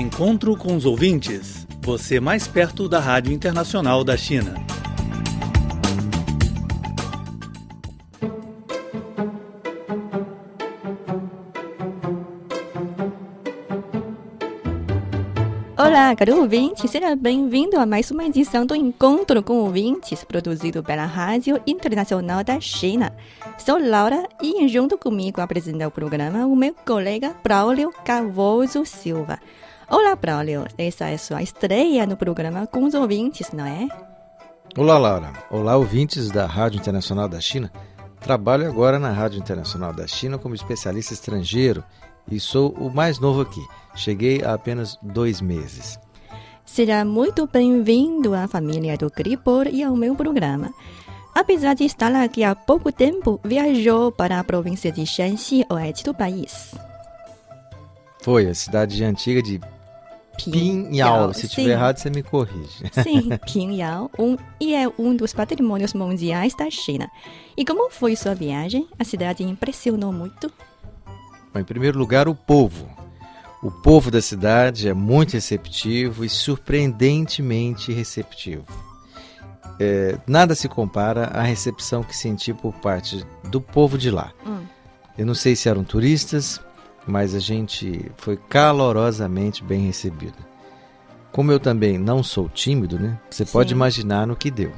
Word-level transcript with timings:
Encontro 0.00 0.56
com 0.56 0.74
os 0.74 0.86
ouvintes. 0.86 1.66
Você 1.82 2.18
mais 2.18 2.48
perto 2.48 2.88
da 2.88 2.98
Rádio 2.98 3.34
Internacional 3.34 4.02
da 4.02 4.16
China. 4.16 4.54
Olá, 15.76 16.16
caro 16.16 16.40
ouvinte, 16.40 16.88
seja 16.88 17.14
bem-vindo 17.14 17.78
a 17.78 17.84
mais 17.84 18.10
uma 18.10 18.24
edição 18.24 18.64
do 18.64 18.74
Encontro 18.74 19.42
com 19.42 19.58
Ouvintes, 19.58 20.24
produzido 20.24 20.82
pela 20.82 21.04
Rádio 21.04 21.60
Internacional 21.66 22.42
da 22.42 22.58
China. 22.58 23.14
Sou 23.58 23.78
Laura 23.78 24.26
e 24.42 24.66
junto 24.66 24.96
comigo 24.96 25.42
apresenta 25.42 25.86
o 25.86 25.90
programa 25.90 26.46
o 26.46 26.56
meu 26.56 26.74
colega 26.86 27.36
Braulio 27.44 27.92
Carvoso 28.02 28.86
Silva. 28.86 29.38
Olá, 29.90 30.14
Braulio, 30.14 30.66
essa 30.78 31.08
é 31.08 31.16
sua 31.16 31.42
estreia 31.42 32.06
no 32.06 32.16
programa 32.16 32.64
com 32.64 32.84
os 32.84 32.94
ouvintes, 32.94 33.50
não 33.50 33.66
é? 33.66 33.88
Olá, 34.78 34.96
Laura. 34.96 35.32
Olá, 35.50 35.76
ouvintes 35.76 36.30
da 36.30 36.46
Rádio 36.46 36.78
Internacional 36.78 37.28
da 37.28 37.40
China. 37.40 37.72
Trabalho 38.20 38.68
agora 38.68 39.00
na 39.00 39.10
Rádio 39.10 39.40
Internacional 39.40 39.92
da 39.92 40.06
China 40.06 40.38
como 40.38 40.54
especialista 40.54 41.12
estrangeiro 41.12 41.82
e 42.30 42.38
sou 42.38 42.70
o 42.74 42.88
mais 42.88 43.18
novo 43.18 43.40
aqui. 43.40 43.60
Cheguei 43.96 44.44
há 44.44 44.54
apenas 44.54 44.96
dois 45.02 45.40
meses. 45.40 45.98
Seja 46.64 47.04
muito 47.04 47.48
bem-vindo 47.48 48.32
à 48.32 48.46
família 48.46 48.96
do 48.96 49.10
Gripor 49.10 49.66
e 49.66 49.82
ao 49.82 49.96
meu 49.96 50.14
programa. 50.14 50.72
Apesar 51.34 51.74
de 51.74 51.82
estar 51.82 52.14
aqui 52.14 52.44
há 52.44 52.54
pouco 52.54 52.92
tempo, 52.92 53.40
viajou 53.42 54.12
para 54.12 54.38
a 54.38 54.44
província 54.44 54.92
de 54.92 55.04
Shanxi, 55.04 55.66
oeste 55.68 56.04
do 56.04 56.14
país. 56.14 56.76
Foi 58.22 58.46
a 58.46 58.54
cidade 58.54 59.02
antiga 59.02 59.42
de 59.42 59.58
Pinhal. 60.44 61.34
Se 61.34 61.46
estiver 61.46 61.72
errado, 61.72 61.98
você 61.98 62.10
me 62.10 62.22
corrige. 62.22 62.84
Sim, 63.02 63.30
Pinhal, 63.52 64.10
um, 64.18 64.36
e 64.60 64.74
é 64.74 64.90
um 64.98 65.14
dos 65.14 65.32
patrimônios 65.32 65.92
mundiais 65.94 66.54
da 66.54 66.70
China. 66.70 67.10
E 67.56 67.64
como 67.64 67.90
foi 67.90 68.16
sua 68.16 68.34
viagem? 68.34 68.88
A 68.98 69.04
cidade 69.04 69.42
impressionou 69.42 70.12
muito? 70.12 70.50
Bom, 71.52 71.60
em 71.60 71.64
primeiro 71.64 71.98
lugar, 71.98 72.28
o 72.28 72.34
povo. 72.34 72.88
O 73.62 73.70
povo 73.70 74.10
da 74.10 74.22
cidade 74.22 74.88
é 74.88 74.94
muito 74.94 75.34
receptivo 75.34 76.24
e 76.24 76.28
surpreendentemente 76.28 77.92
receptivo. 77.92 78.64
É, 79.78 80.18
nada 80.26 80.54
se 80.54 80.68
compara 80.68 81.26
à 81.26 81.42
recepção 81.42 82.02
que 82.02 82.16
senti 82.16 82.54
por 82.54 82.72
parte 82.74 83.24
do 83.50 83.60
povo 83.60 83.98
de 83.98 84.10
lá. 84.10 84.32
Hum. 84.46 84.60
Eu 85.18 85.26
não 85.26 85.34
sei 85.34 85.54
se 85.56 85.68
eram 85.68 85.84
turistas, 85.84 86.60
mas 87.10 87.34
a 87.34 87.40
gente 87.40 88.10
foi 88.16 88.36
calorosamente 88.36 89.64
bem 89.64 89.86
recebido. 89.86 90.38
Como 91.32 91.52
eu 91.52 91.60
também 91.60 91.98
não 91.98 92.22
sou 92.22 92.48
tímido, 92.48 92.98
né? 92.98 93.18
Você 93.30 93.44
Sim. 93.44 93.52
pode 93.52 93.72
imaginar 93.72 94.26
no 94.26 94.36
que 94.36 94.50
deu. 94.50 94.72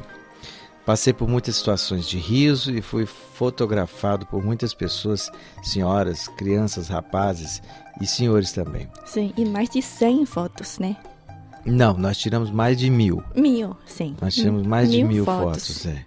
Passei 0.84 1.12
por 1.12 1.28
muitas 1.28 1.56
situações 1.56 2.08
de 2.08 2.18
riso 2.18 2.74
e 2.74 2.82
fui 2.82 3.06
fotografado 3.06 4.26
por 4.26 4.44
muitas 4.44 4.74
pessoas, 4.74 5.30
senhoras, 5.62 6.26
crianças, 6.28 6.88
rapazes 6.88 7.62
e 8.00 8.06
senhores 8.06 8.52
também. 8.52 8.88
Sim, 9.04 9.32
e 9.36 9.44
mais 9.44 9.70
de 9.70 9.80
100 9.80 10.26
fotos, 10.26 10.78
né? 10.78 10.96
Não, 11.64 11.94
nós 11.94 12.18
tiramos 12.18 12.50
mais 12.50 12.76
de 12.76 12.90
mil. 12.90 13.22
Mil, 13.36 13.76
sim. 13.86 14.16
Nós 14.20 14.34
tiramos 14.34 14.66
mais 14.66 14.88
mil 14.90 14.98
de 14.98 15.04
mil 15.04 15.24
fotos. 15.24 15.68
fotos 15.68 15.86
é. 15.86 16.04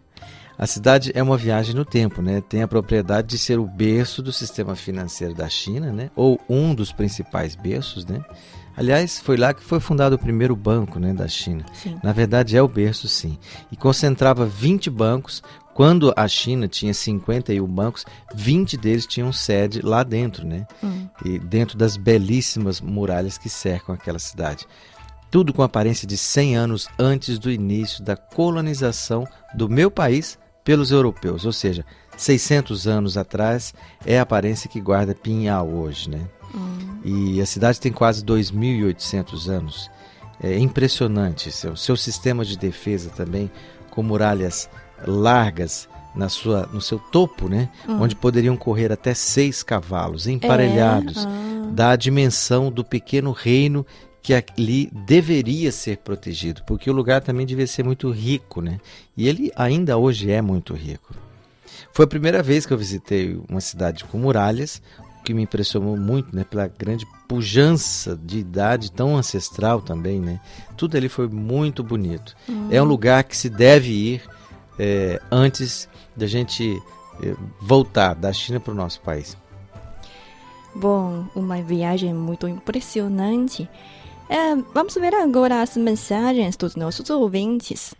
A 0.57 0.65
cidade 0.65 1.11
é 1.13 1.21
uma 1.21 1.37
viagem 1.37 1.75
no 1.75 1.83
tempo, 1.83 2.21
né? 2.21 2.41
Tem 2.41 2.61
a 2.61 2.67
propriedade 2.67 3.27
de 3.27 3.37
ser 3.37 3.59
o 3.59 3.65
berço 3.65 4.21
do 4.21 4.31
sistema 4.31 4.75
financeiro 4.75 5.33
da 5.33 5.49
China, 5.49 5.91
né? 5.91 6.09
Ou 6.15 6.39
um 6.49 6.73
dos 6.73 6.91
principais 6.91 7.55
berços, 7.55 8.05
né? 8.05 8.23
Aliás, 8.77 9.19
foi 9.19 9.37
lá 9.37 9.53
que 9.53 9.63
foi 9.63 9.79
fundado 9.79 10.15
o 10.15 10.19
primeiro 10.19 10.55
banco 10.55 10.99
né, 10.99 11.13
da 11.13 11.27
China. 11.27 11.65
Sim. 11.73 11.97
Na 12.03 12.11
verdade, 12.11 12.57
é 12.57 12.61
o 12.61 12.67
berço, 12.67 13.07
sim. 13.07 13.37
E 13.71 13.75
concentrava 13.75 14.45
20 14.45 14.89
bancos. 14.89 15.41
Quando 15.73 16.13
a 16.15 16.27
China 16.27 16.67
tinha 16.67 16.93
51 16.93 17.65
bancos, 17.65 18.05
20 18.33 18.77
deles 18.77 19.05
tinham 19.05 19.31
sede 19.31 19.81
lá 19.81 20.03
dentro, 20.03 20.45
né? 20.45 20.65
Hum. 20.83 21.07
E 21.23 21.37
dentro 21.39 21.77
das 21.77 21.97
belíssimas 21.97 22.79
muralhas 22.79 23.37
que 23.37 23.49
cercam 23.49 23.93
aquela 23.93 24.19
cidade. 24.19 24.65
Tudo 25.29 25.53
com 25.53 25.63
aparência 25.63 26.07
de 26.07 26.17
100 26.17 26.55
anos 26.55 26.87
antes 26.97 27.37
do 27.37 27.51
início 27.51 28.03
da 28.03 28.15
colonização 28.15 29.27
do 29.53 29.67
meu 29.67 29.91
país 29.91 30.37
pelos 30.65 30.91
europeus, 30.91 31.45
ou 31.45 31.53
seja, 31.53 31.85
600 32.17 32.87
anos 32.87 33.17
atrás 33.17 33.73
é 34.05 34.17
a 34.17 34.23
aparência 34.23 34.69
que 34.69 34.81
guarda 34.81 35.13
Pinhal 35.13 35.69
hoje, 35.69 36.09
né? 36.09 36.21
Hum. 36.53 36.99
E 37.03 37.39
a 37.39 37.45
cidade 37.45 37.79
tem 37.79 37.91
quase 37.91 38.25
2.800 38.25 39.47
anos. 39.47 39.91
É 40.41 40.57
impressionante. 40.57 41.51
Seu, 41.51 41.75
seu 41.75 41.95
sistema 41.95 42.43
de 42.43 42.57
defesa 42.57 43.11
também, 43.11 43.49
com 43.91 44.01
muralhas 44.01 44.67
largas 45.05 45.87
na 46.15 46.29
sua, 46.29 46.67
no 46.73 46.81
seu 46.81 46.97
topo, 46.97 47.47
né? 47.47 47.69
Hum. 47.87 48.01
Onde 48.01 48.15
poderiam 48.15 48.57
correr 48.57 48.91
até 48.91 49.13
seis 49.13 49.61
cavalos 49.61 50.25
emparelhados, 50.25 51.25
é? 51.25 51.27
ah. 51.27 51.69
dá 51.71 51.91
a 51.91 51.95
dimensão 51.95 52.71
do 52.71 52.83
pequeno 52.83 53.31
reino 53.31 53.85
que 54.25 54.33
ali 54.33 54.89
deveria 54.91 55.71
ser 55.71 55.97
protegido, 55.97 56.63
porque 56.65 56.89
o 56.89 56.93
lugar 56.93 57.21
também 57.21 57.45
devia 57.45 57.67
ser 57.67 57.83
muito 57.83 58.09
rico, 58.09 58.59
né? 58.59 58.79
E 59.15 59.27
ele 59.27 59.51
ainda 59.55 59.99
hoje 59.99 60.31
é 60.31 60.41
muito 60.41 60.73
rico. 60.73 61.13
Foi 61.93 62.05
a 62.05 62.07
primeira 62.07 62.41
vez 62.41 62.65
que 62.65 62.73
eu 62.73 62.77
visitei 62.77 63.39
uma 63.47 63.61
cidade 63.61 64.03
com 64.03 64.17
muralhas, 64.17 64.81
que 65.23 65.31
me 65.31 65.43
impressionou 65.43 65.95
muito, 65.95 66.35
né, 66.35 66.43
pela 66.43 66.65
grande 66.67 67.05
pujança 67.27 68.19
de 68.19 68.39
idade 68.39 68.91
tão 68.91 69.15
ancestral 69.15 69.79
também, 69.79 70.19
né? 70.19 70.39
Tudo 70.75 70.97
ali 70.97 71.07
foi 71.07 71.27
muito 71.27 71.83
bonito. 71.83 72.35
Uhum. 72.49 72.69
É 72.71 72.81
um 72.81 72.85
lugar 72.85 73.23
que 73.25 73.37
se 73.37 73.47
deve 73.47 73.91
ir 73.91 74.23
é, 74.79 75.21
antes 75.31 75.87
da 76.15 76.25
gente 76.25 76.81
é, 77.21 77.35
voltar 77.61 78.15
da 78.15 78.33
China 78.33 78.59
para 78.59 78.73
o 78.73 78.75
nosso 78.75 79.01
país. 79.01 79.37
Bom, 80.73 81.27
uma 81.35 81.61
viagem 81.61 82.11
muito 82.11 82.47
impressionante. 82.47 83.69
É, 84.27 84.55
vamos 84.73 84.95
ver 84.95 85.13
agora 85.13 85.61
as 85.61 85.77
mensagens 85.77 86.57
dos 86.57 86.75
nossos 86.75 87.09
ouvintes. 87.11 87.93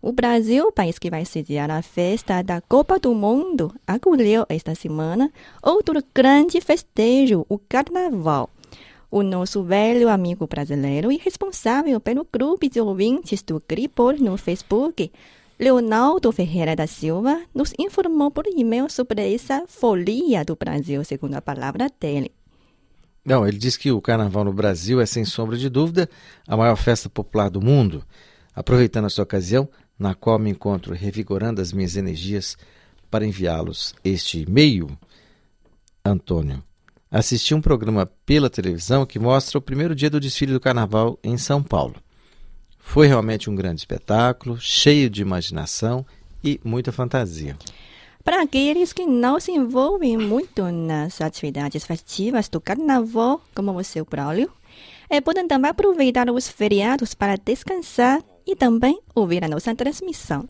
O 0.00 0.12
Brasil, 0.12 0.70
país 0.70 0.98
que 0.98 1.10
vai 1.10 1.24
sediar 1.24 1.70
a 1.70 1.82
festa 1.82 2.40
da 2.40 2.60
Copa 2.60 3.00
do 3.00 3.12
Mundo, 3.14 3.74
acolheu 3.86 4.46
esta 4.48 4.74
semana 4.76 5.32
outro 5.62 6.00
grande 6.14 6.60
festejo, 6.60 7.44
o 7.48 7.58
Carnaval. 7.58 8.48
O 9.10 9.22
nosso 9.22 9.62
velho 9.64 10.08
amigo 10.08 10.46
brasileiro 10.46 11.10
e 11.10 11.18
responsável 11.18 12.00
pelo 12.00 12.26
grupo 12.32 12.68
de 12.68 12.80
ouvintes 12.80 13.42
do 13.42 13.60
Gripor 13.68 14.14
no 14.20 14.36
Facebook, 14.36 15.10
Leonardo 15.58 16.32
Ferreira 16.32 16.76
da 16.76 16.86
Silva, 16.86 17.42
nos 17.52 17.72
informou 17.78 18.30
por 18.30 18.46
e-mail 18.46 18.88
sobre 18.88 19.34
essa 19.34 19.64
folia 19.66 20.44
do 20.44 20.56
Brasil, 20.56 21.04
segundo 21.04 21.34
a 21.34 21.42
palavra 21.42 21.88
dele. 22.00 22.32
Não, 23.24 23.46
ele 23.46 23.56
diz 23.56 23.76
que 23.76 23.92
o 23.92 24.00
Carnaval 24.00 24.44
no 24.44 24.52
Brasil 24.52 25.00
é, 25.00 25.06
sem 25.06 25.24
sombra 25.24 25.56
de 25.56 25.68
dúvida, 25.68 26.08
a 26.46 26.56
maior 26.56 26.76
festa 26.76 27.08
popular 27.08 27.48
do 27.48 27.60
mundo. 27.60 28.04
Aproveitando 28.54 29.06
essa 29.06 29.22
ocasião, 29.22 29.68
na 29.98 30.14
qual 30.14 30.38
me 30.38 30.50
encontro 30.50 30.92
revigorando 30.92 31.60
as 31.60 31.72
minhas 31.72 31.96
energias 31.96 32.56
para 33.10 33.24
enviá-los 33.24 33.94
este 34.04 34.40
e-mail. 34.40 34.90
Antônio, 36.04 36.62
assisti 37.10 37.54
um 37.54 37.60
programa 37.60 38.06
pela 38.26 38.50
televisão 38.50 39.06
que 39.06 39.18
mostra 39.18 39.58
o 39.58 39.62
primeiro 39.62 39.94
dia 39.94 40.10
do 40.10 40.18
desfile 40.18 40.52
do 40.52 40.60
carnaval 40.60 41.16
em 41.22 41.38
São 41.38 41.62
Paulo. 41.62 41.94
Foi 42.78 43.06
realmente 43.06 43.48
um 43.48 43.54
grande 43.54 43.80
espetáculo, 43.80 44.58
cheio 44.60 45.08
de 45.08 45.22
imaginação 45.22 46.04
e 46.42 46.60
muita 46.64 46.90
fantasia. 46.90 47.56
Para 48.24 48.42
aqueles 48.42 48.92
que 48.92 49.04
não 49.04 49.40
se 49.40 49.50
envolvem 49.50 50.16
muito 50.16 50.70
nas 50.70 51.20
atividades 51.20 51.84
festivas 51.84 52.48
do 52.48 52.60
carnaval, 52.60 53.40
como 53.52 53.72
o 53.72 53.82
seu 53.82 54.04
Braulio, 54.04 54.48
é, 55.10 55.20
podem 55.20 55.48
também 55.48 55.70
aproveitar 55.70 56.30
os 56.30 56.46
feriados 56.46 57.14
para 57.14 57.36
descansar 57.36 58.22
e 58.46 58.54
também 58.54 59.00
ouvir 59.12 59.44
a 59.44 59.48
nossa 59.48 59.74
transmissão. 59.74 60.46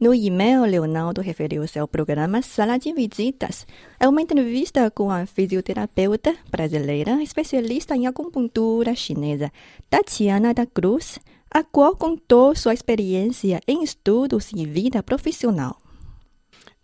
No 0.00 0.14
e-mail, 0.14 0.64
Leonardo 0.64 1.20
referiu-se 1.20 1.78
ao 1.78 1.86
programa 1.86 2.40
Sala 2.40 2.78
de 2.78 2.92
Visitas. 2.94 3.66
É 4.00 4.08
uma 4.08 4.22
entrevista 4.22 4.90
com 4.90 5.10
a 5.10 5.26
fisioterapeuta 5.26 6.34
brasileira 6.50 7.22
especialista 7.22 7.94
em 7.94 8.06
acupuntura 8.06 8.94
chinesa, 8.94 9.52
Tatiana 9.90 10.54
da 10.54 10.64
Cruz, 10.64 11.18
a 11.50 11.62
qual 11.62 11.94
contou 11.94 12.54
sua 12.54 12.74
experiência 12.74 13.60
em 13.68 13.82
estudos 13.82 14.50
e 14.54 14.64
vida 14.64 15.02
profissional. 15.02 15.78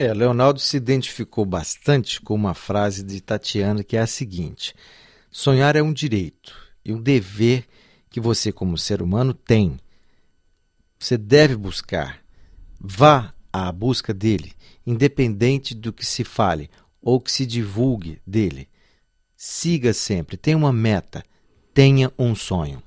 É, 0.03 0.13
Leonardo 0.13 0.59
se 0.59 0.77
identificou 0.77 1.45
bastante 1.45 2.21
com 2.21 2.35
uma 2.35 2.55
frase 2.55 3.05
de 3.05 3.21
Tatiana 3.21 3.85
que 3.85 3.97
é 3.97 4.01
a 4.01 4.07
seguinte: 4.07 4.75
Sonhar 5.31 5.77
é 5.77 5.83
um 5.83 5.93
direito 5.93 6.57
e 6.85 6.93
um 6.93 7.01
dever 7.01 7.69
que 8.11 8.19
você, 8.19 8.51
como 8.51 8.77
ser 8.77 9.01
humano, 9.01 9.33
tem 9.33 9.79
você 10.99 11.17
deve 11.17 11.55
buscar. 11.55 12.19
Vá 12.81 13.33
à 13.53 13.71
busca 13.71 14.13
dele, 14.13 14.53
independente 14.85 15.73
do 15.73 15.93
que 15.93 16.05
se 16.05 16.25
fale 16.25 16.69
ou 17.01 17.21
que 17.21 17.31
se 17.31 17.47
divulgue 17.47 18.21
dele. 18.27 18.69
Siga 19.37 19.93
sempre, 19.93 20.37
tenha 20.37 20.57
uma 20.57 20.73
meta, 20.73 21.23
tenha 21.73 22.13
um 22.19 22.35
sonho. 22.35 22.83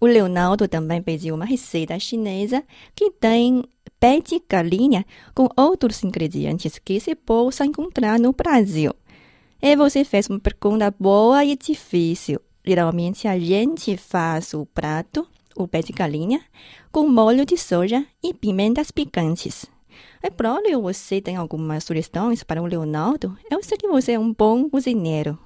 O 0.00 0.06
Leonardo 0.06 0.68
também 0.68 1.02
pediu 1.02 1.34
uma 1.34 1.44
receita 1.44 1.98
chinesa 1.98 2.62
que 2.94 3.10
tem 3.10 3.64
pé 3.98 4.20
de 4.20 4.40
galinha 4.48 5.04
com 5.34 5.48
outros 5.56 6.04
ingredientes 6.04 6.78
que 6.78 7.00
se 7.00 7.14
possa 7.14 7.66
encontrar 7.66 8.18
no 8.18 8.32
Brasil. 8.32 8.92
E 9.60 9.74
você 9.74 10.04
fez 10.04 10.28
uma 10.28 10.38
pergunta 10.38 10.94
boa 10.98 11.44
e 11.44 11.56
difícil. 11.56 12.40
Geralmente 12.64 13.26
a 13.26 13.38
gente 13.38 13.96
faz 13.96 14.54
o 14.54 14.64
prato, 14.66 15.26
o 15.56 15.66
pé 15.66 15.80
de 15.80 15.92
galinha, 15.92 16.40
com 16.92 17.08
molho 17.08 17.44
de 17.44 17.56
soja 17.56 18.06
e 18.22 18.32
pimentas 18.32 18.92
picantes. 18.92 19.66
É 20.22 20.30
próprio 20.30 20.80
você 20.80 21.20
tem 21.20 21.34
algumas 21.34 21.82
sugestões 21.82 22.44
para 22.44 22.62
o 22.62 22.66
Leonardo? 22.66 23.36
Eu 23.50 23.62
sei 23.64 23.76
que 23.76 23.88
você 23.88 24.12
é 24.12 24.18
um 24.18 24.32
bom 24.32 24.68
cozinheiro. 24.70 25.36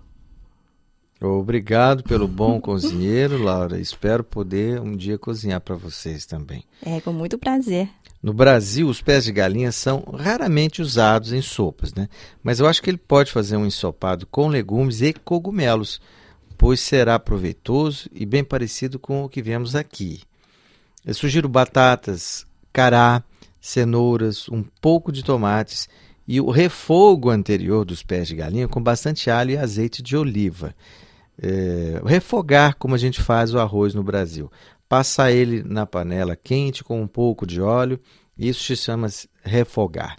Obrigado 1.25 2.03
pelo 2.03 2.27
bom 2.27 2.61
cozinheiro, 2.61 3.41
Laura. 3.41 3.79
Espero 3.79 4.25
poder 4.25 4.81
um 4.81 4.97
dia 4.97 5.17
cozinhar 5.17 5.61
para 5.61 5.77
vocês 5.77 6.27
também. 6.27 6.65
É, 6.85 7.01
com 7.01 7.13
muito 7.13 7.39
prazer. 7.39 7.89
No 8.21 8.33
Brasil, 8.33 8.89
os 8.89 9.01
pés 9.01 9.25
de 9.25 9.31
galinha 9.31 9.71
são 9.71 10.03
raramente 10.19 10.83
usados 10.83 11.33
em 11.33 11.41
sopas, 11.41 11.95
né? 11.95 12.09
Mas 12.43 12.59
eu 12.59 12.67
acho 12.67 12.83
que 12.83 12.91
ele 12.91 12.99
pode 12.99 13.31
fazer 13.31 13.57
um 13.57 13.65
ensopado 13.65 14.27
com 14.27 14.49
legumes 14.49 15.01
e 15.01 15.13
cogumelos, 15.13 16.01
pois 16.59 16.81
será 16.81 17.19
proveitoso 17.21 18.09
e 18.13 18.27
bem 18.27 18.43
parecido 18.43 18.99
com 18.99 19.23
o 19.23 19.29
que 19.29 19.41
vemos 19.41 19.77
aqui. 19.77 20.23
Eu 21.07 21.15
sugiro 21.15 21.49
batatas, 21.49 22.45
cará, 22.73 23.23
cenouras, 23.61 24.49
um 24.49 24.65
pouco 24.81 25.13
de 25.13 25.23
tomates 25.23 25.89
e 26.27 26.41
o 26.41 26.51
refogo 26.51 27.31
anterior 27.31 27.85
dos 27.85 28.03
pés 28.03 28.27
de 28.27 28.35
galinha 28.35 28.67
com 28.67 28.83
bastante 28.83 29.31
alho 29.31 29.53
e 29.53 29.57
azeite 29.57 30.03
de 30.03 30.17
oliva 30.17 30.75
é, 31.43 32.01
refogar 32.07 32.77
como 32.77 32.95
a 32.95 32.99
gente 32.99 33.21
faz 33.21 33.53
o 33.53 33.59
arroz 33.59 33.95
no 33.95 34.03
Brasil. 34.03 34.51
Passar 34.89 35.33
ele 35.33 35.63
na 35.65 35.85
panela 35.85 36.37
quente 36.37 36.85
com 36.85 37.03
um 37.03 37.07
pouco 37.07 37.47
de 37.47 37.61
óleo, 37.61 37.99
isso 38.39 38.63
se 38.63 38.77
chama 38.77 39.09
refogar. 39.43 40.17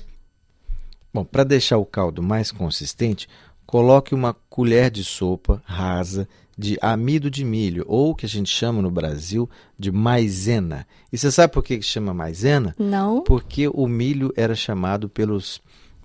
Bom, 1.14 1.24
para 1.24 1.44
deixar 1.44 1.78
o 1.78 1.86
caldo 1.86 2.22
mais 2.22 2.52
consistente, 2.52 3.30
coloque 3.66 4.14
uma 4.14 4.34
colher 4.50 4.92
de 4.92 5.04
sopa 5.04 5.62
rasa 5.64 6.28
de 6.58 6.78
amido 6.82 7.32
de 7.32 7.44
milho, 7.44 7.84
ou 7.88 8.14
que 8.14 8.26
a 8.26 8.30
gente 8.30 8.50
chama 8.50 8.82
no 8.82 8.92
Brasil 8.92 9.50
de 9.78 9.92
maisena. 9.92 10.86
E 11.12 11.18
você 11.18 11.32
sabe 11.32 11.52
por 11.52 11.64
que 11.64 11.82
chama 11.82 12.14
maisena? 12.14 12.76
Não. 12.78 13.22
Porque 13.24 13.68
o 13.68 13.88
milho 13.88 14.32
era 14.36 14.56
chamado 14.56 15.10
pelos 15.10 15.62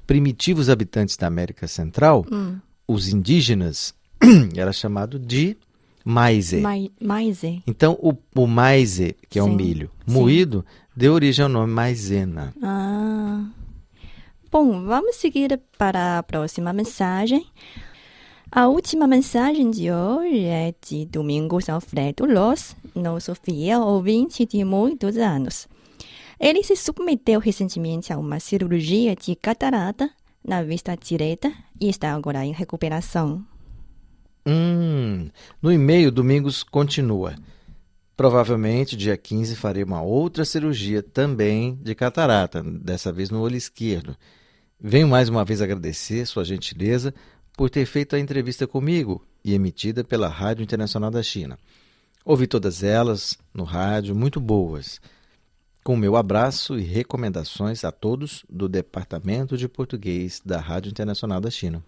primitivos 0.06 0.70
habitantes 0.70 1.16
da 1.16 1.26
América 1.26 1.68
Central, 1.68 2.24
hum. 2.32 2.56
os 2.86 3.08
indígenas, 3.08 3.94
era 4.56 4.72
chamado 4.72 5.18
de 5.18 5.56
maize. 6.04 6.60
Mai, 6.60 6.90
maize. 7.00 7.62
Então, 7.66 7.98
o, 8.00 8.14
o 8.34 8.46
maize, 8.46 9.16
que 9.28 9.38
é 9.38 9.42
Sim. 9.42 9.50
o 9.50 9.52
milho 9.52 9.90
moído, 10.06 10.64
Sim. 10.66 10.82
deu 10.96 11.12
origem 11.14 11.42
ao 11.42 11.48
nome 11.48 11.72
maisena. 11.72 12.54
Ah. 12.62 13.44
Bom, 14.50 14.82
vamos 14.84 15.16
seguir 15.16 15.60
para 15.76 16.18
a 16.18 16.22
próxima 16.22 16.72
mensagem. 16.72 17.46
A 18.50 18.66
última 18.66 19.06
mensagem 19.06 19.70
de 19.70 19.92
hoje 19.92 20.46
é 20.46 20.74
de 20.80 21.04
Domingos 21.04 21.68
Alfredo 21.68 22.24
Loss, 22.24 22.74
nosso 22.94 23.34
fiel 23.34 23.82
ouvinte 23.82 24.46
de 24.46 24.64
muitos 24.64 25.18
anos. 25.18 25.68
Ele 26.40 26.62
se 26.62 26.74
submeteu 26.74 27.40
recentemente 27.40 28.10
a 28.10 28.16
uma 28.16 28.40
cirurgia 28.40 29.14
de 29.14 29.36
catarata 29.36 30.10
na 30.42 30.62
vista 30.62 30.96
direita 30.96 31.52
e 31.78 31.90
está 31.90 32.14
agora 32.14 32.42
em 32.42 32.52
recuperação. 32.52 33.44
Hum, 34.50 35.28
no 35.60 35.70
e-mail, 35.70 36.10
Domingos 36.10 36.62
continua. 36.62 37.36
Provavelmente, 38.16 38.96
dia 38.96 39.14
15, 39.14 39.54
farei 39.54 39.84
uma 39.84 40.00
outra 40.00 40.42
cirurgia 40.42 41.02
também 41.02 41.78
de 41.82 41.94
catarata, 41.94 42.62
dessa 42.62 43.12
vez 43.12 43.28
no 43.28 43.42
olho 43.42 43.56
esquerdo. 43.56 44.16
Venho 44.80 45.06
mais 45.06 45.28
uma 45.28 45.44
vez 45.44 45.60
agradecer 45.60 46.24
sua 46.24 46.46
gentileza 46.46 47.12
por 47.58 47.68
ter 47.68 47.84
feito 47.84 48.16
a 48.16 48.18
entrevista 48.18 48.66
comigo 48.66 49.22
e 49.44 49.52
emitida 49.52 50.02
pela 50.02 50.28
Rádio 50.28 50.62
Internacional 50.62 51.10
da 51.10 51.22
China. 51.22 51.58
Ouvi 52.24 52.46
todas 52.46 52.82
elas 52.82 53.36
no 53.52 53.64
rádio, 53.64 54.16
muito 54.16 54.40
boas. 54.40 54.98
Com 55.84 55.94
meu 55.94 56.16
abraço 56.16 56.78
e 56.78 56.82
recomendações 56.82 57.84
a 57.84 57.92
todos 57.92 58.46
do 58.48 58.66
Departamento 58.66 59.58
de 59.58 59.68
Português 59.68 60.40
da 60.42 60.58
Rádio 60.58 60.88
Internacional 60.90 61.38
da 61.38 61.50
China. 61.50 61.84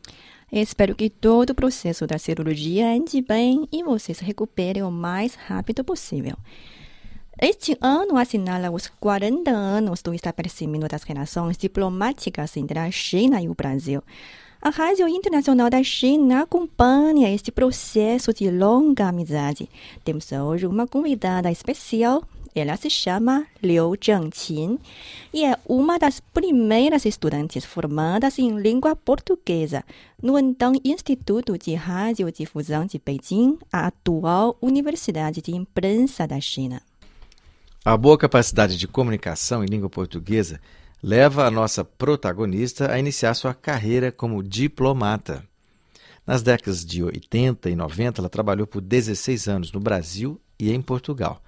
Espero 0.52 0.96
que 0.96 1.08
todo 1.08 1.50
o 1.50 1.54
processo 1.54 2.06
da 2.06 2.18
cirurgia 2.18 2.88
ande 2.88 3.22
bem 3.22 3.68
e 3.70 3.84
você 3.84 4.12
se 4.12 4.24
recupere 4.24 4.82
o 4.82 4.90
mais 4.90 5.36
rápido 5.36 5.84
possível. 5.84 6.36
Este 7.40 7.78
ano 7.80 8.16
assinala 8.16 8.70
os 8.70 8.88
40 8.88 9.50
anos 9.50 10.02
do 10.02 10.12
estabelecimento 10.12 10.88
das 10.88 11.04
relações 11.04 11.56
diplomáticas 11.56 12.56
entre 12.56 12.78
a 12.78 12.90
China 12.90 13.40
e 13.40 13.48
o 13.48 13.54
Brasil. 13.54 14.02
A 14.60 14.70
Rádio 14.70 15.08
Internacional 15.08 15.70
da 15.70 15.82
China 15.82 16.42
acompanha 16.42 17.32
este 17.32 17.52
processo 17.52 18.34
de 18.34 18.50
longa 18.50 19.08
amizade. 19.08 19.70
Temos 20.04 20.30
hoje 20.32 20.66
uma 20.66 20.86
convidada 20.86 21.50
especial 21.50 22.22
ela 22.54 22.76
se 22.76 22.90
chama 22.90 23.46
Liu 23.62 23.94
Zhengqin 24.02 24.78
e 25.32 25.44
é 25.44 25.56
uma 25.66 25.98
das 25.98 26.20
primeiras 26.20 27.04
estudantes 27.04 27.64
formadas 27.64 28.38
em 28.38 28.58
língua 28.58 28.96
portuguesa 28.96 29.84
no 30.20 30.38
então 30.38 30.72
Instituto 30.84 31.56
de 31.56 31.74
Radiodifusão 31.74 32.84
de 32.86 33.00
Beijing, 33.04 33.58
a 33.72 33.86
atual 33.86 34.56
Universidade 34.60 35.40
de 35.40 35.54
Imprensa 35.54 36.26
da 36.26 36.40
China. 36.40 36.82
A 37.84 37.96
boa 37.96 38.18
capacidade 38.18 38.76
de 38.76 38.86
comunicação 38.86 39.64
em 39.64 39.66
língua 39.66 39.88
portuguesa 39.88 40.60
leva 41.02 41.46
a 41.46 41.50
nossa 41.50 41.84
protagonista 41.84 42.92
a 42.92 42.98
iniciar 42.98 43.34
sua 43.34 43.54
carreira 43.54 44.12
como 44.12 44.42
diplomata. 44.42 45.44
Nas 46.26 46.42
décadas 46.42 46.84
de 46.84 47.02
80 47.02 47.70
e 47.70 47.76
90, 47.76 48.20
ela 48.20 48.28
trabalhou 48.28 48.66
por 48.66 48.80
16 48.80 49.48
anos 49.48 49.72
no 49.72 49.80
Brasil 49.80 50.38
e 50.58 50.70
em 50.70 50.82
Portugal. 50.82 51.42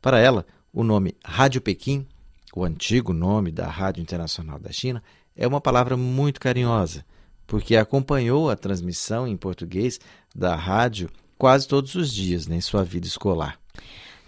Para 0.00 0.18
ela, 0.18 0.46
o 0.72 0.84
nome 0.84 1.16
Rádio 1.24 1.60
Pequim, 1.60 2.06
o 2.54 2.64
antigo 2.64 3.12
nome 3.12 3.50
da 3.50 3.66
Rádio 3.66 4.00
Internacional 4.00 4.58
da 4.58 4.70
China, 4.70 5.02
é 5.36 5.46
uma 5.46 5.60
palavra 5.60 5.96
muito 5.96 6.40
carinhosa, 6.40 7.04
porque 7.46 7.76
acompanhou 7.76 8.50
a 8.50 8.56
transmissão 8.56 9.26
em 9.26 9.36
português 9.36 10.00
da 10.34 10.54
rádio 10.54 11.08
quase 11.36 11.66
todos 11.66 11.94
os 11.94 12.12
dias 12.12 12.46
né, 12.46 12.56
em 12.56 12.60
sua 12.60 12.84
vida 12.84 13.06
escolar. 13.06 13.58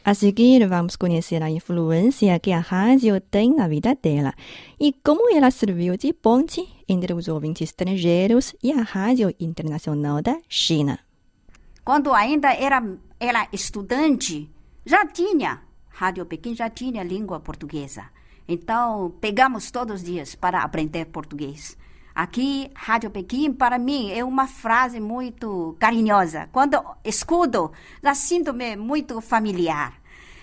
A 0.03 0.15
seguir, 0.15 0.67
vamos 0.67 0.97
conhecer 0.97 1.43
a 1.43 1.51
influência 1.51 2.39
que 2.41 2.53
a 2.53 2.59
rádio 2.59 3.21
tem 3.21 3.55
na 3.55 3.69
vida 3.69 3.95
dela 3.95 4.33
e 4.79 4.95
como 5.05 5.35
ela 5.37 5.51
serviu 5.51 5.97
de 5.97 6.13
ponte 6.13 6.67
entre 6.89 7.13
os 7.13 7.29
ouvintes 7.29 7.69
estrangeiros 7.69 8.55
e 8.63 8.73
a 8.73 8.81
Rádio 8.83 9.35
Internacional 9.39 10.23
da 10.23 10.39
China. 10.49 10.99
Quando 11.85 12.15
ainda 12.15 12.51
era, 12.53 12.83
era 13.19 13.47
estudante, 13.53 14.49
já 14.85 15.07
tinha, 15.07 15.63
Rádio 15.89 16.25
Pequim 16.27 16.55
já 16.55 16.71
tinha 16.71 17.03
língua 17.03 17.41
portuguesa. 17.41 18.05
Então, 18.49 19.15
pegamos 19.21 19.71
todos 19.71 20.01
os 20.01 20.05
dias 20.05 20.35
para 20.35 20.63
aprender 20.63 21.07
português. 21.07 21.77
Aqui, 22.15 22.71
Rádio 22.75 23.11
Pequim, 23.11 23.53
para 23.53 23.79
mim, 23.79 24.11
é 24.11 24.25
uma 24.25 24.47
frase 24.47 24.99
muito 24.99 25.77
carinhosa. 25.79 26.49
Quando 26.51 26.83
escuto, 27.05 27.71
já 28.03 28.15
sinto-me 28.15 28.77
muito 28.77 29.21
familiar. 29.21 30.01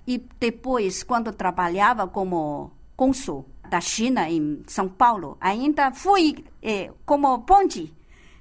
E 0.08 0.24
depois, 0.40 1.04
quando 1.04 1.34
trabalhava 1.34 2.08
como 2.08 2.72
cônsul 2.96 3.46
da 3.70 3.82
China 3.82 4.30
em 4.30 4.64
São 4.68 4.88
Paulo, 4.88 5.38
ainda 5.42 5.92
fui 5.92 6.46
eh, 6.62 6.92
como 7.06 7.40
ponte, 7.40 7.94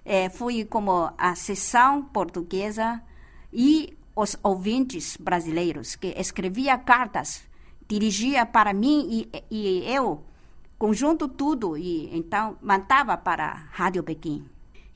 eh, 0.05 0.29
fui 0.29 0.65
como 0.65 1.11
a 1.19 1.35
seção 1.35 2.05
portuguesa 2.05 3.03
e 3.53 3.97
os 4.17 4.35
ouvintes 4.43 5.19
brasileiros, 5.21 5.95
que 5.95 6.09
escrevia 6.17 6.79
cartas, 6.79 7.47
dirigia 7.87 8.47
para 8.47 8.73
mim 8.73 9.29
e, 9.31 9.45
e 9.51 9.93
eu, 9.93 10.25
conjunto 10.79 11.29
tudo, 11.29 11.77
e 11.77 12.09
então 12.17 12.57
mandava 12.63 13.17
para 13.19 13.45
a 13.45 13.55
Rádio 13.55 14.03
Pequim. 14.03 14.47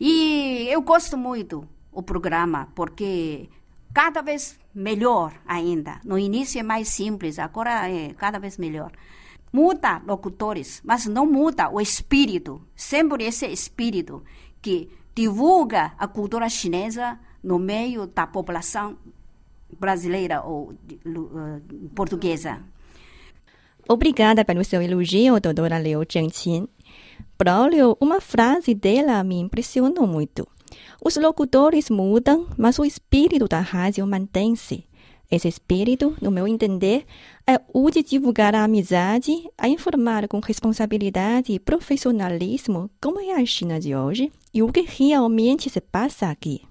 E 0.00 0.66
eu 0.70 0.80
gosto 0.80 1.18
muito 1.18 1.68
o 1.92 2.02
programa, 2.02 2.68
porque 2.74 3.50
cada 3.92 4.22
vez 4.22 4.58
melhor 4.74 5.34
ainda. 5.46 6.00
No 6.02 6.18
início 6.18 6.58
é 6.58 6.62
mais 6.62 6.88
simples, 6.88 7.38
agora 7.38 7.90
é 7.90 8.14
cada 8.14 8.38
vez 8.38 8.56
melhor. 8.56 8.90
Muda 9.52 10.00
locutores, 10.06 10.80
mas 10.82 11.04
não 11.06 11.26
muda 11.26 11.68
o 11.68 11.78
espírito. 11.78 12.62
Sempre 12.74 13.24
esse 13.24 13.46
espírito 13.46 14.22
que 14.62 14.88
divulga 15.14 15.92
a 15.98 16.08
cultura 16.08 16.48
chinesa 16.48 17.18
no 17.42 17.58
meio 17.58 18.06
da 18.06 18.26
população 18.26 18.96
brasileira 19.78 20.42
ou 20.42 20.72
uh, 21.06 21.88
portuguesa. 21.94 22.62
Obrigada 23.88 24.44
pelo 24.44 24.64
seu 24.64 24.80
elogio, 24.82 25.40
doutora 25.40 25.78
Liu 25.78 26.02
Zhengqin. 26.10 26.68
Braulio, 27.38 27.96
uma 28.00 28.20
frase 28.20 28.74
dela 28.74 29.24
me 29.24 29.38
impressionou 29.38 30.06
muito. 30.06 30.46
Os 31.02 31.16
locutores 31.16 31.90
mudam, 31.90 32.46
mas 32.56 32.78
o 32.78 32.84
espírito 32.84 33.48
da 33.48 33.60
rádio 33.60 34.06
mantém-se. 34.06 34.84
Esse 35.30 35.48
espírito, 35.48 36.16
no 36.20 36.30
meu 36.30 36.46
entender, 36.46 37.06
é 37.46 37.60
o 37.72 37.88
de 37.90 38.02
divulgar 38.02 38.54
a 38.54 38.64
amizade, 38.64 39.32
a 39.56 39.68
informar 39.68 40.26
com 40.28 40.40
responsabilidade 40.40 41.52
e 41.52 41.58
profissionalismo 41.58 42.90
como 43.00 43.20
é 43.20 43.32
a 43.32 43.46
China 43.46 43.78
de 43.78 43.94
hoje 43.94 44.32
e 44.52 44.62
o 44.62 44.72
que 44.72 44.82
realmente 44.82 45.70
se 45.70 45.80
passa 45.80 46.26
aqui. 46.26 46.62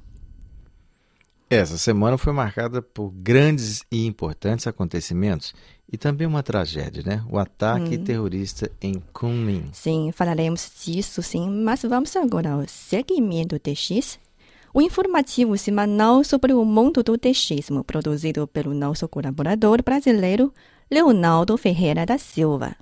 Essa 1.49 1.79
semana 1.79 2.15
foi 2.15 2.31
marcada 2.31 2.79
por 2.79 3.09
grandes 3.09 3.83
e 3.91 4.05
importantes 4.05 4.67
acontecimentos 4.67 5.55
e 5.91 5.97
também 5.97 6.27
uma 6.27 6.43
tragédia, 6.43 7.01
né? 7.03 7.23
O 7.27 7.39
ataque 7.39 7.97
hum. 7.97 8.03
terrorista 8.03 8.71
em 8.79 9.01
Kunming. 9.11 9.69
Sim, 9.73 10.11
falaremos 10.13 10.71
disso, 10.85 11.23
sim, 11.23 11.49
mas 11.49 11.81
vamos 11.81 12.15
agora 12.15 12.51
ao 12.51 12.67
segmento 12.67 13.57
TX 13.57 14.19
o 14.71 14.79
informativo 14.79 15.57
semanal 15.57 16.23
sobre 16.23 16.53
o 16.53 16.63
mundo 16.63 17.01
do 17.01 17.17
textismo, 17.17 17.83
produzido 17.83 18.47
pelo 18.47 18.71
nosso 18.71 19.07
colaborador 19.07 19.81
brasileiro, 19.83 20.53
Leonardo 20.91 21.57
Ferreira 21.57 22.05
da 22.05 22.19
Silva. 22.19 22.75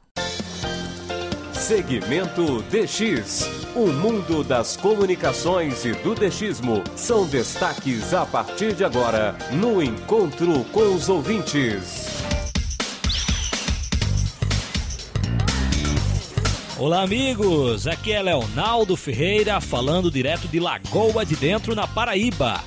Segmento 1.53 2.61
DX. 2.63 3.66
O 3.77 3.93
mundo 3.93 4.43
das 4.43 4.75
comunicações 4.75 5.85
e 5.85 5.93
do 5.93 6.15
deixismo 6.15 6.83
são 6.95 7.27
destaques 7.27 8.11
a 8.11 8.25
partir 8.25 8.73
de 8.73 8.83
agora 8.83 9.37
no 9.51 9.83
Encontro 9.83 10.65
com 10.71 10.95
os 10.95 11.07
Ouvintes. 11.07 12.23
Olá, 16.75 17.03
amigos! 17.03 17.85
Aqui 17.85 18.13
é 18.13 18.19
Leonardo 18.23 18.97
Ferreira 18.97 19.61
falando 19.61 20.09
direto 20.09 20.47
de 20.47 20.59
Lagoa 20.59 21.23
de 21.23 21.35
Dentro, 21.35 21.75
na 21.75 21.85
Paraíba. 21.85 22.59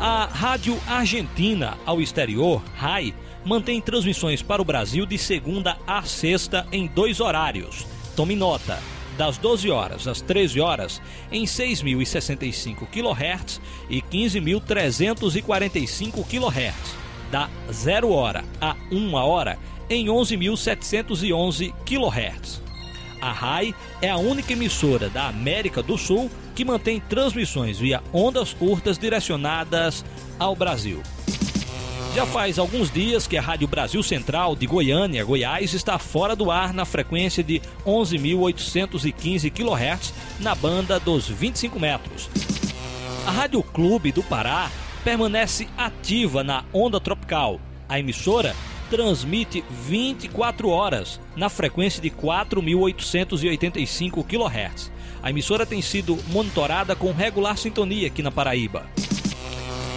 A 0.00 0.24
Rádio 0.24 0.76
Argentina 0.88 1.78
ao 1.86 2.00
Exterior, 2.00 2.60
RAI, 2.74 3.14
mantém 3.44 3.80
transmissões 3.80 4.42
para 4.42 4.60
o 4.60 4.64
Brasil 4.64 5.06
de 5.06 5.16
segunda 5.16 5.78
a 5.86 6.02
sexta 6.02 6.66
em 6.72 6.88
dois 6.88 7.20
horários. 7.20 7.86
Tome 8.18 8.34
nota: 8.34 8.82
das 9.16 9.38
12 9.38 9.70
horas 9.70 10.08
às 10.08 10.20
13 10.20 10.60
horas 10.60 11.00
em 11.30 11.44
6.065 11.44 12.84
kHz 12.88 13.60
e 13.88 14.02
15.345 14.02 16.26
kHz. 16.26 16.96
Da 17.30 17.48
0 17.70 18.10
hora 18.10 18.44
a 18.60 18.74
1 18.90 19.14
hora 19.14 19.56
em 19.88 20.06
11.711 20.06 21.72
kHz. 21.86 22.60
A 23.20 23.30
RAI 23.30 23.72
é 24.02 24.10
a 24.10 24.16
única 24.16 24.52
emissora 24.52 25.08
da 25.08 25.28
América 25.28 25.80
do 25.80 25.96
Sul 25.96 26.28
que 26.56 26.64
mantém 26.64 26.98
transmissões 26.98 27.78
via 27.78 28.02
ondas 28.12 28.52
curtas 28.52 28.98
direcionadas 28.98 30.04
ao 30.40 30.56
Brasil. 30.56 31.00
Já 32.14 32.26
faz 32.26 32.58
alguns 32.58 32.90
dias 32.90 33.26
que 33.26 33.36
a 33.36 33.42
Rádio 33.42 33.68
Brasil 33.68 34.02
Central 34.02 34.56
de 34.56 34.66
Goiânia, 34.66 35.24
Goiás, 35.24 35.72
está 35.72 35.98
fora 35.98 36.34
do 36.34 36.50
ar 36.50 36.72
na 36.72 36.84
frequência 36.84 37.44
de 37.44 37.62
11.815 37.86 39.52
kHz 39.52 40.12
na 40.40 40.54
banda 40.54 40.98
dos 40.98 41.28
25 41.28 41.78
metros. 41.78 42.28
A 43.26 43.30
Rádio 43.30 43.62
Clube 43.62 44.10
do 44.10 44.22
Pará 44.22 44.70
permanece 45.04 45.68
ativa 45.76 46.42
na 46.42 46.64
onda 46.72 46.98
tropical. 46.98 47.60
A 47.88 48.00
emissora 48.00 48.56
transmite 48.90 49.62
24 49.70 50.70
horas 50.70 51.20
na 51.36 51.48
frequência 51.48 52.02
de 52.02 52.10
4.885 52.10 54.24
kHz. 54.24 54.90
A 55.22 55.30
emissora 55.30 55.64
tem 55.66 55.80
sido 55.82 56.18
monitorada 56.28 56.96
com 56.96 57.12
regular 57.12 57.56
sintonia 57.56 58.08
aqui 58.08 58.22
na 58.22 58.30
Paraíba. 58.30 58.86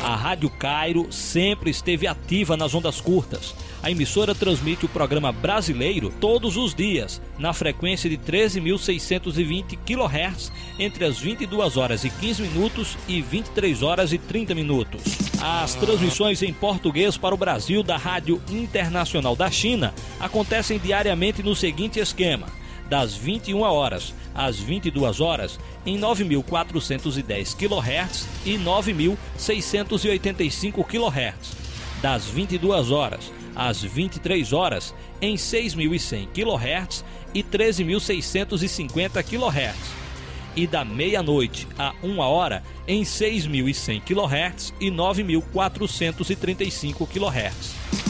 A 0.04 0.16
Rádio 0.16 0.50
Cairo 0.50 1.12
sempre 1.12 1.70
esteve 1.70 2.08
ativa 2.08 2.58
nas 2.58 2.74
ondas 2.74 3.00
curtas. 3.00 3.54
A 3.84 3.92
emissora 3.92 4.34
transmite 4.34 4.86
o 4.86 4.90
programa 4.90 5.32
brasileiro 5.32 6.12
todos 6.20 6.58
os 6.58 6.74
dias, 6.74 7.22
na 7.38 7.54
frequência 7.54 8.10
de 8.10 8.18
13.620 8.18 9.78
kHz, 9.86 10.52
entre 10.80 11.06
as 11.06 11.20
22 11.20 11.78
horas 11.78 12.04
e 12.04 12.10
15 12.10 12.42
minutos 12.42 12.98
e 13.08 13.22
23 13.22 13.84
horas 13.84 14.12
e 14.12 14.18
30 14.18 14.56
minutos. 14.56 15.02
As 15.40 15.76
transmissões 15.76 16.42
em 16.42 16.52
português 16.52 17.16
para 17.16 17.36
o 17.36 17.38
Brasil 17.38 17.84
da 17.84 17.96
Rádio 17.96 18.42
Internacional 18.50 19.36
da 19.36 19.52
China 19.52 19.94
acontecem 20.20 20.80
diariamente 20.80 21.44
no 21.44 21.56
seguinte 21.56 22.00
esquema: 22.00 22.48
das 22.92 23.16
21 23.16 23.62
horas 23.62 24.14
às 24.36 24.60
22 24.60 25.22
horas 25.22 25.58
em 25.86 25.98
9.410 25.98 27.56
kHz 27.56 28.28
e 28.46 28.58
9.685 28.58 30.86
kHz. 30.86 31.56
Das 32.02 32.26
22 32.26 32.92
horas 32.92 33.32
às 33.56 33.82
23 33.82 34.52
horas 34.52 34.94
em 35.22 35.36
6.100 35.36 36.28
kHz 36.34 37.06
e 37.34 37.42
13.650 37.42 39.24
kHz. 39.24 40.02
E 40.54 40.68
da 40.68 40.84
meia-noite 40.84 41.66
a 41.80 41.94
1 42.04 42.20
hora 42.20 42.62
em 42.86 43.04
6.100 43.04 44.02
kHz 44.02 44.74
e 44.82 44.92
9.435 44.92 47.08
kHz. 47.08 48.01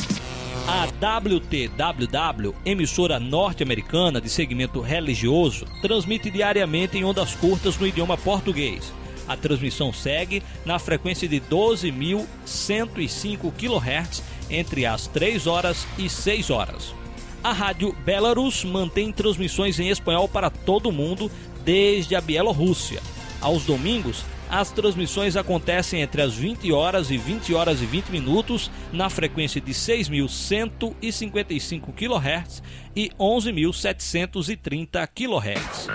A 0.67 0.85
WTWW, 0.85 2.53
emissora 2.63 3.19
norte-americana 3.19 4.21
de 4.21 4.29
segmento 4.29 4.79
religioso, 4.79 5.65
transmite 5.81 6.29
diariamente 6.29 6.95
em 6.97 7.03
ondas 7.03 7.33
curtas 7.33 7.75
no 7.77 7.87
idioma 7.87 8.15
português. 8.15 8.93
A 9.27 9.35
transmissão 9.35 9.91
segue 9.91 10.41
na 10.65 10.79
frequência 10.79 11.27
de 11.27 11.41
12.105 11.41 13.51
kHz 13.53 14.23
entre 14.49 14.85
as 14.85 15.07
3 15.07 15.45
horas 15.47 15.85
e 15.97 16.07
6 16.09 16.49
horas. 16.49 16.95
A 17.43 17.51
rádio 17.51 17.93
Belarus 18.05 18.63
mantém 18.63 19.11
transmissões 19.11 19.77
em 19.79 19.89
espanhol 19.89 20.29
para 20.29 20.51
todo 20.51 20.89
o 20.89 20.93
mundo 20.93 21.31
desde 21.63 22.15
a 22.15 22.21
Bielorrússia. 22.21 23.01
Aos 23.41 23.65
domingos, 23.65 24.23
as 24.51 24.69
transmissões 24.69 25.35
acontecem 25.37 26.01
entre 26.01 26.21
as 26.21 26.35
20 26.35 26.69
horas 26.73 27.09
e 27.09 27.17
20 27.17 27.53
horas 27.53 27.81
e 27.81 27.85
20 27.85 28.09
minutos 28.09 28.69
na 28.91 29.09
frequência 29.09 29.61
de 29.61 29.71
6.155 29.71 31.93
kHz 31.93 32.61
e 32.93 33.09
11.730 33.17 35.07
kHz. 35.07 35.87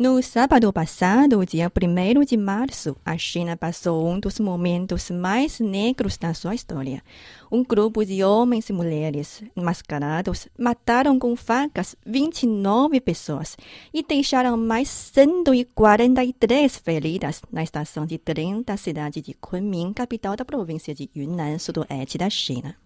No 0.00 0.22
sábado 0.22 0.72
passado, 0.72 1.44
dia 1.44 1.68
1 1.68 2.24
de 2.24 2.36
março, 2.36 2.96
a 3.04 3.18
China 3.18 3.56
passou 3.56 4.08
um 4.08 4.20
dos 4.20 4.38
momentos 4.38 5.10
mais 5.10 5.58
negros 5.58 6.16
da 6.16 6.32
sua 6.32 6.54
história. 6.54 7.02
Um 7.50 7.64
grupo 7.64 8.06
de 8.06 8.22
homens 8.22 8.70
e 8.70 8.72
mulheres 8.72 9.42
mascarados 9.56 10.46
mataram 10.56 11.18
com 11.18 11.34
facas 11.34 11.96
29 12.06 13.00
pessoas 13.00 13.56
e 13.92 14.04
deixaram 14.04 14.56
mais 14.56 14.88
143 14.88 16.76
feridas 16.76 17.42
na 17.50 17.64
estação 17.64 18.06
de 18.06 18.18
trem 18.18 18.62
da 18.62 18.76
cidade 18.76 19.20
de 19.20 19.34
Kunming, 19.34 19.92
capital 19.92 20.36
da 20.36 20.44
província 20.44 20.94
de 20.94 21.10
Yunnan, 21.12 21.58
sudoeste 21.58 22.16
da 22.16 22.30
China. 22.30 22.76